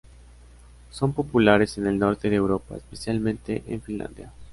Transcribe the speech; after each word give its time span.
Son 0.89 1.13
populares 1.13 1.77
en 1.77 1.85
el 1.85 1.99
Norte 1.99 2.31
de 2.31 2.35
Europa, 2.35 2.75
especialmente 2.75 3.63
en 3.67 3.83
Finlandia. 3.83 4.33